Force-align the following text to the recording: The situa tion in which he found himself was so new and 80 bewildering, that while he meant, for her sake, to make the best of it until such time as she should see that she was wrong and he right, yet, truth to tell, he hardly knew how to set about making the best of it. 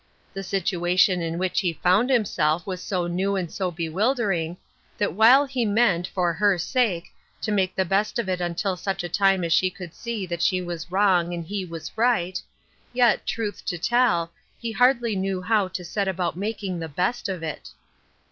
The 0.33 0.41
situa 0.41 0.97
tion 0.97 1.21
in 1.21 1.37
which 1.37 1.59
he 1.59 1.73
found 1.73 2.09
himself 2.09 2.65
was 2.65 2.81
so 2.81 3.05
new 3.05 3.35
and 3.35 3.47
80 3.49 3.69
bewildering, 3.69 4.57
that 4.97 5.13
while 5.13 5.45
he 5.45 5.63
meant, 5.63 6.07
for 6.07 6.33
her 6.33 6.57
sake, 6.57 7.09
to 7.43 7.51
make 7.51 7.75
the 7.75 7.85
best 7.85 8.17
of 8.17 8.27
it 8.27 8.41
until 8.41 8.75
such 8.75 9.05
time 9.11 9.43
as 9.43 9.53
she 9.53 9.71
should 9.77 9.93
see 9.93 10.25
that 10.25 10.41
she 10.41 10.59
was 10.59 10.91
wrong 10.91 11.35
and 11.35 11.45
he 11.45 11.69
right, 11.95 12.41
yet, 12.93 13.27
truth 13.27 13.63
to 13.65 13.77
tell, 13.77 14.31
he 14.57 14.71
hardly 14.71 15.15
knew 15.15 15.39
how 15.39 15.67
to 15.67 15.83
set 15.85 16.07
about 16.07 16.35
making 16.35 16.79
the 16.79 16.89
best 16.89 17.29
of 17.29 17.43
it. 17.43 17.69